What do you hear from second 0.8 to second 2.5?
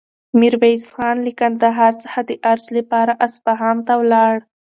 خان له کندهار څخه د